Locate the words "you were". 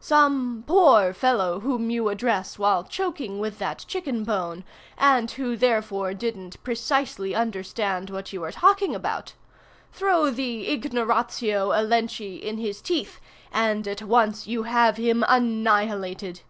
8.32-8.52